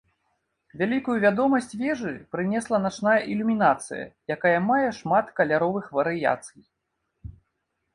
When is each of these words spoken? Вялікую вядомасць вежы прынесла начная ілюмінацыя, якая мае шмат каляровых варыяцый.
Вялікую 0.79 1.17
вядомасць 1.25 1.77
вежы 1.81 2.15
прынесла 2.37 2.81
начная 2.87 3.15
ілюмінацыя, 3.35 4.03
якая 4.37 4.59
мае 4.75 4.83
шмат 5.05 5.25
каляровых 5.43 5.97
варыяцый. 6.01 6.61